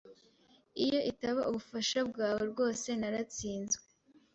Iyo 0.83 0.99
itaba 1.11 1.41
ubufasha 1.49 1.99
bwawe, 2.09 2.41
rwose 2.51 2.87
naratsinzwe. 2.99 3.83